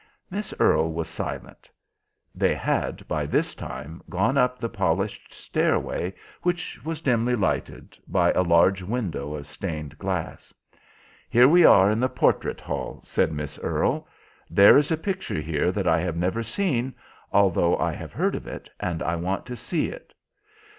[0.31, 1.69] Miss Earle was silent.
[2.33, 8.31] They had, by this time, gone up the polished stairway, which was dimly lighted by
[8.31, 10.51] a large window of stained glass.
[11.29, 14.07] "Here we are in the portrait hall," said Miss Earle.
[14.49, 16.95] "There is a picture here that I have never seen,
[17.31, 20.15] although I have heard of it, and I want to see it.